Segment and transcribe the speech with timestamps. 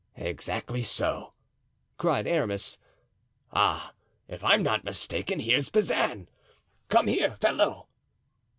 [0.17, 1.33] "Exactly so,"
[1.99, 2.79] cried Aramis.
[3.53, 3.93] "Ah!
[4.27, 6.27] if I'm not mistaken here's Bazin.
[6.89, 7.85] Come here, fellow."